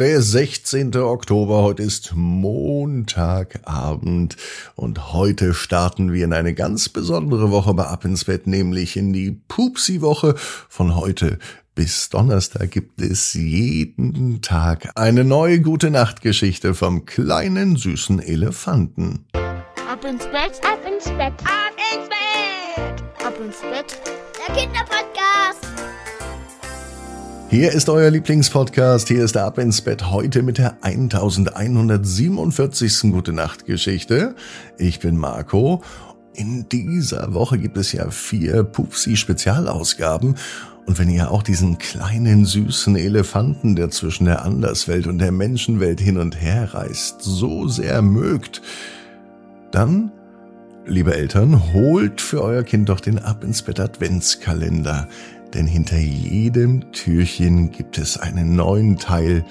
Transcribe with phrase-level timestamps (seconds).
[0.00, 0.96] Der 16.
[0.96, 4.38] Oktober, heute ist Montagabend
[4.74, 9.12] und heute starten wir in eine ganz besondere Woche bei Ab ins Bett, nämlich in
[9.12, 10.36] die Pupsi-Woche.
[10.70, 11.38] Von heute
[11.74, 19.26] bis Donnerstag gibt es jeden Tag eine neue gute Nachtgeschichte vom kleinen süßen Elefanten.
[19.34, 22.16] Ab ins Bett, Ab ins Bett, Ab ins Bett!
[23.22, 24.00] ab ins Bett.
[24.48, 25.69] Der Kinderpodcast.
[27.50, 33.10] Hier ist euer Lieblingspodcast, hier ist der Ab ins Bett heute mit der 1147.
[33.10, 34.36] Gute Nacht Geschichte.
[34.78, 35.82] Ich bin Marco.
[36.32, 40.36] In dieser Woche gibt es ja vier Pupsi Spezialausgaben.
[40.86, 46.00] Und wenn ihr auch diesen kleinen süßen Elefanten, der zwischen der Anderswelt und der Menschenwelt
[46.00, 48.62] hin und her reist, so sehr mögt,
[49.72, 50.12] dann,
[50.86, 55.08] liebe Eltern, holt für euer Kind doch den Ab ins Bett Adventskalender.
[55.54, 59.44] Denn hinter jedem Türchen gibt es einen neuen Teil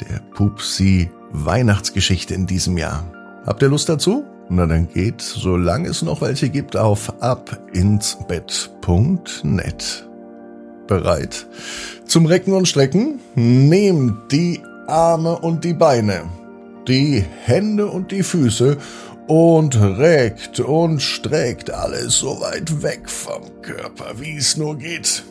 [0.00, 3.10] der Pupsi Weihnachtsgeschichte in diesem Jahr.
[3.46, 4.24] Habt ihr Lust dazu?
[4.48, 10.08] Na dann geht, solange es noch welche gibt, auf abinsbett.net.
[10.86, 11.46] Bereit?
[12.06, 13.18] Zum Recken und Strecken?
[13.34, 16.30] Nehmt die Arme und die Beine,
[16.86, 18.76] die Hände und die Füße
[19.26, 25.24] und reckt und streckt alles so weit weg vom Körper, wie es nur geht.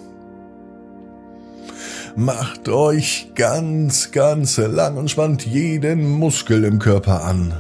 [2.18, 7.54] Macht euch ganz, ganz lang und spannt jeden Muskel im Körper an.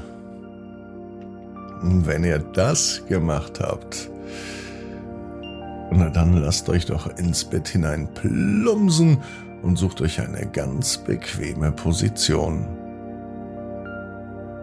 [1.81, 4.09] Und wenn ihr das gemacht habt,
[5.91, 9.19] na dann lasst euch doch ins Bett hinein plumsen
[9.61, 12.65] und sucht euch eine ganz bequeme Position.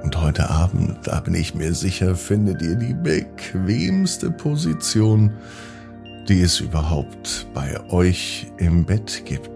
[0.03, 5.33] Und heute Abend, da bin ich mir sicher, findet ihr die bequemste Position,
[6.29, 9.49] die es überhaupt bei euch im Bett gibt.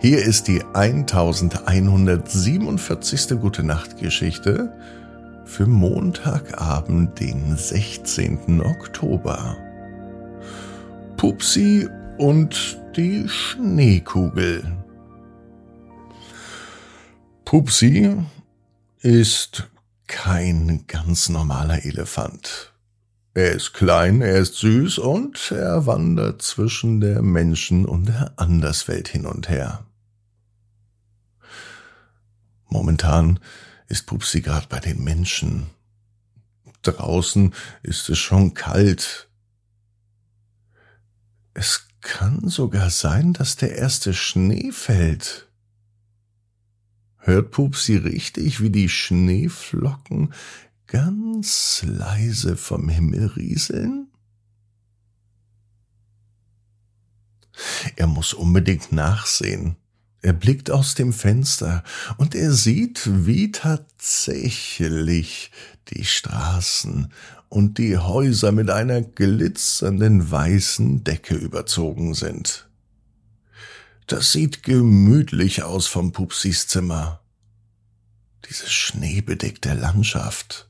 [0.00, 3.40] Hier ist die 1147.
[3.40, 4.72] Gute Nacht Geschichte
[5.44, 8.60] für Montagabend, den 16.
[8.60, 9.56] Oktober.
[11.16, 11.88] Pupsi
[12.18, 14.84] und die Schneekugel.
[17.44, 18.16] Pupsi
[19.00, 19.70] ist
[20.06, 22.72] kein ganz normaler Elefant.
[23.32, 29.08] Er ist klein, er ist süß und er wandert zwischen der Menschen- und der Anderswelt
[29.08, 29.86] hin und her.
[32.68, 33.40] Momentan
[33.88, 35.70] ist Pupsi gerade bei den Menschen.
[36.82, 39.28] Draußen ist es schon kalt.
[41.54, 45.48] Es kann sogar sein, dass der erste Schnee fällt.
[47.16, 50.34] Hört Pupsi richtig, wie die Schneeflocken
[50.86, 54.08] ganz leise vom Himmel rieseln?
[57.96, 59.76] Er muss unbedingt nachsehen.
[60.20, 61.84] Er blickt aus dem Fenster
[62.16, 65.50] und er sieht, wie tatsächlich
[65.88, 67.12] die Straßen
[67.54, 72.68] und die Häuser mit einer glitzernden weißen Decke überzogen sind.
[74.08, 77.20] Das sieht gemütlich aus vom Pupsis Zimmer.
[78.48, 80.68] Diese schneebedeckte Landschaft.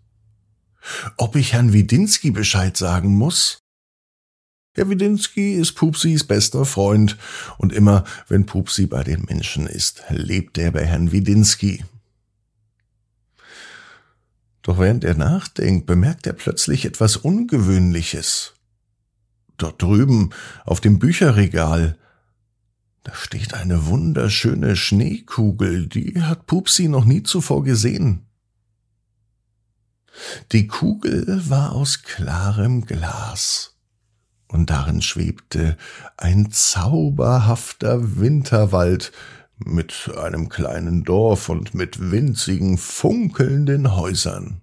[1.16, 3.60] Ob ich Herrn Widinski Bescheid sagen muss?
[4.74, 7.16] Herr Widinski ist Pupsis bester Freund
[7.56, 11.82] und immer, wenn Pupsi bei den Menschen ist, lebt er bei Herrn Widinski.
[14.64, 18.54] Doch während er nachdenkt, bemerkt er plötzlich etwas Ungewöhnliches.
[19.58, 20.30] Dort drüben
[20.64, 21.98] auf dem Bücherregal,
[23.04, 28.26] da steht eine wunderschöne Schneekugel, die hat Pupsi noch nie zuvor gesehen.
[30.52, 33.76] Die Kugel war aus klarem Glas
[34.48, 35.76] und darin schwebte
[36.16, 39.12] ein zauberhafter Winterwald
[39.58, 44.62] mit einem kleinen Dorf und mit winzigen, funkelnden Häusern.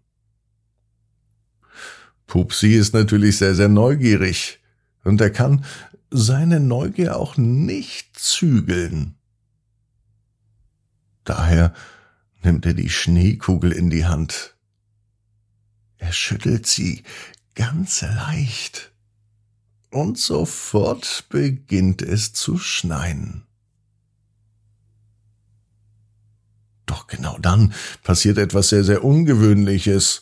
[2.27, 4.59] Pupsi ist natürlich sehr, sehr neugierig,
[5.03, 5.65] und er kann
[6.11, 9.15] seine Neugier auch nicht zügeln.
[11.23, 11.73] Daher
[12.43, 14.55] nimmt er die Schneekugel in die Hand.
[15.97, 17.03] Er schüttelt sie
[17.55, 18.91] ganz leicht
[19.89, 23.45] und sofort beginnt es zu schneien.
[26.91, 27.73] Doch genau dann
[28.03, 30.21] passiert etwas sehr, sehr Ungewöhnliches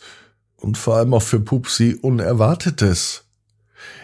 [0.55, 3.23] und vor allem auch für Pupsi Unerwartetes.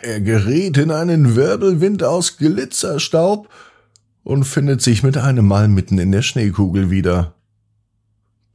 [0.01, 3.49] Er gerät in einen Wirbelwind aus Glitzerstaub
[4.23, 7.35] und findet sich mit einem Mal mitten in der Schneekugel wieder.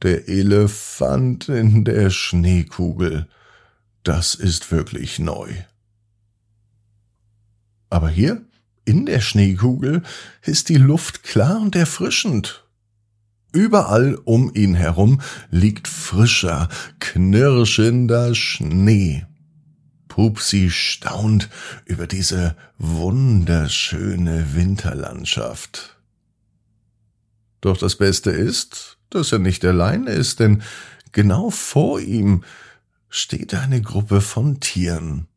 [0.01, 3.29] Der Elefant in der Schneekugel.
[4.03, 5.53] Das ist wirklich neu.
[7.89, 8.41] Aber hier,
[8.83, 10.03] in der Schneekugel,
[10.41, 12.60] ist die Luft klar und erfrischend.
[13.51, 16.69] Überall um ihn herum liegt frischer,
[16.99, 19.25] knirschender Schnee.
[20.07, 21.49] Pupsi staunt
[21.85, 25.97] über diese wunderschöne Winterlandschaft.
[27.61, 30.63] Doch das Beste ist, dass er nicht allein ist, denn
[31.11, 32.43] genau vor ihm
[33.09, 35.27] steht eine Gruppe von Tieren.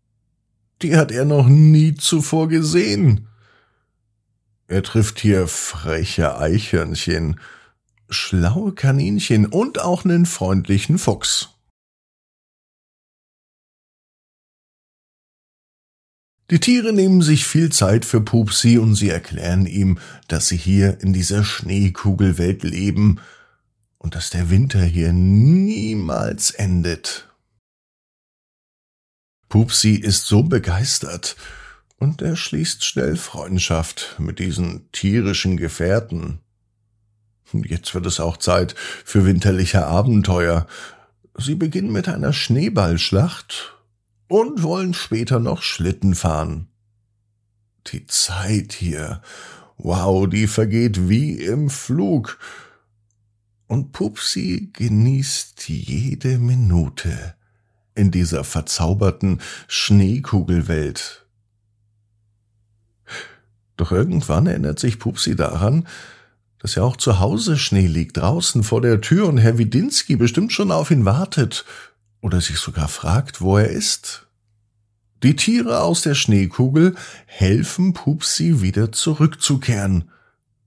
[0.82, 3.28] Die hat er noch nie zuvor gesehen.
[4.66, 7.40] Er trifft hier freche Eichhörnchen,
[8.08, 11.50] schlaue Kaninchen und auch einen freundlichen Fuchs.
[16.50, 19.98] Die Tiere nehmen sich viel Zeit für Pupsi und sie erklären ihm,
[20.28, 23.18] dass sie hier in dieser Schneekugelwelt leben
[23.96, 27.28] und dass der Winter hier niemals endet.
[29.48, 31.36] Pupsi ist so begeistert
[31.96, 36.43] und er schließt schnell Freundschaft mit diesen tierischen Gefährten.
[37.52, 40.66] Jetzt wird es auch Zeit für winterliche Abenteuer.
[41.36, 43.74] Sie beginnen mit einer Schneeballschlacht
[44.28, 46.68] und wollen später noch Schlitten fahren.
[47.88, 49.20] Die Zeit hier,
[49.76, 52.38] wow, die vergeht wie im Flug.
[53.66, 57.34] Und Pupsi genießt jede Minute
[57.94, 61.26] in dieser verzauberten Schneekugelwelt.
[63.76, 65.86] Doch irgendwann erinnert sich Pupsi daran,
[66.64, 70.50] dass ja auch zu Hause Schnee liegt, draußen vor der Tür und Herr Widinski bestimmt
[70.50, 71.66] schon auf ihn wartet
[72.22, 74.28] oder sich sogar fragt, wo er ist.
[75.22, 76.94] Die Tiere aus der Schneekugel
[77.26, 80.10] helfen Pupsi wieder zurückzukehren.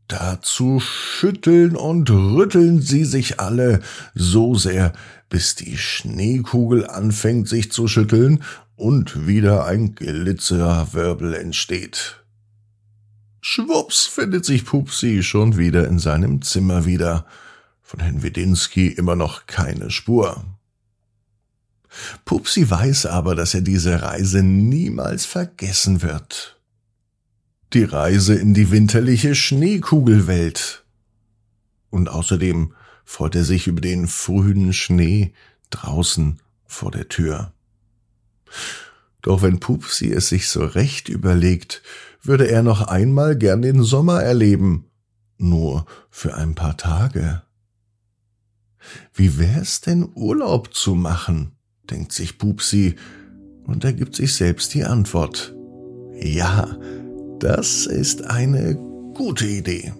[0.07, 3.79] Dazu schütteln und rütteln sie sich alle
[4.13, 4.93] so sehr,
[5.29, 8.43] bis die Schneekugel anfängt sich zu schütteln
[8.75, 12.23] und wieder ein Glitzerwirbel entsteht.
[13.41, 17.25] Schwupps findet sich Pupsi schon wieder in seinem Zimmer wieder.
[17.81, 20.43] Von Herrn Wedinski immer noch keine Spur.
[22.25, 26.59] Pupsi weiß aber, dass er diese Reise niemals vergessen wird.
[27.73, 30.85] Die Reise in die winterliche Schneekugelwelt.
[31.89, 32.73] Und außerdem
[33.05, 35.33] freut er sich über den frühen Schnee
[35.69, 37.53] draußen vor der Tür.
[39.21, 41.81] Doch wenn Pupsi es sich so recht überlegt,
[42.21, 44.85] würde er noch einmal gern den Sommer erleben,
[45.37, 47.41] nur für ein paar Tage.
[49.13, 51.53] Wie wär's denn Urlaub zu machen?
[51.89, 52.95] denkt sich Pupsi
[53.65, 55.55] und er gibt sich selbst die Antwort.
[56.19, 56.77] Ja,
[57.39, 58.75] das ist eine
[59.13, 59.93] gute Idee.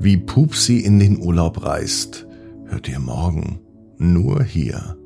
[0.00, 2.26] Wie Pupsi in den Urlaub reist,
[2.66, 3.60] hört ihr morgen
[3.98, 4.96] nur hier.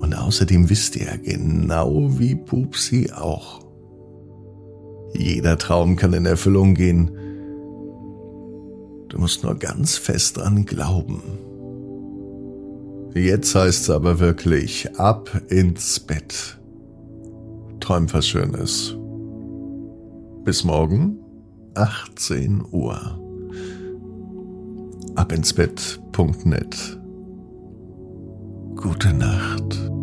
[0.00, 3.64] Und außerdem wisst ihr genau wie Pupsi auch.
[5.16, 7.10] Jeder Traum kann in Erfüllung gehen.
[9.08, 11.22] Du musst nur ganz fest dran glauben.
[13.14, 16.58] Jetzt heißt's aber wirklich ab ins Bett.
[17.78, 18.96] Träum was Schönes.
[20.44, 21.18] Bis morgen,
[21.74, 23.20] 18 Uhr.
[25.14, 27.03] Abinsbett.net.
[28.84, 29.93] Gute Nacht.